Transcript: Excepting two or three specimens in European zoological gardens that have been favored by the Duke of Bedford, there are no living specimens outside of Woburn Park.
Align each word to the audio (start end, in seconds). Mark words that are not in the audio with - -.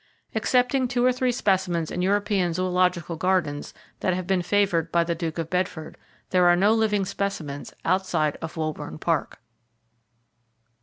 Excepting 0.33 0.87
two 0.87 1.05
or 1.05 1.11
three 1.11 1.31
specimens 1.31 1.91
in 1.91 2.01
European 2.01 2.53
zoological 2.53 3.15
gardens 3.17 3.71
that 3.99 4.15
have 4.15 4.25
been 4.25 4.41
favored 4.41 4.91
by 4.91 5.03
the 5.03 5.13
Duke 5.13 5.37
of 5.37 5.51
Bedford, 5.51 5.95
there 6.31 6.47
are 6.47 6.55
no 6.55 6.73
living 6.73 7.05
specimens 7.05 7.71
outside 7.85 8.35
of 8.41 8.57
Woburn 8.57 8.97
Park. 8.97 9.39